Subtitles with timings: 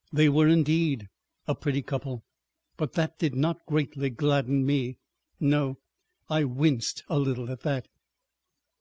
[0.12, 1.08] They were indeed
[1.48, 2.22] a pretty couple,
[2.76, 4.98] but that did not greatly gladden me.
[5.40, 7.88] No—I winced a little at that.